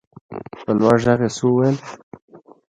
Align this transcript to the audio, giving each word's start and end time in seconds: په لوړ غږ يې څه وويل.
په 0.63 0.71
لوړ 0.79 0.95
غږ 1.05 1.19
يې 1.25 1.29
څه 1.35 1.43
وويل. 1.47 1.77